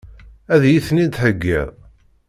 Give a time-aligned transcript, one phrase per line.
[0.53, 1.69] Ad iyi-ten-id-theggiḍ?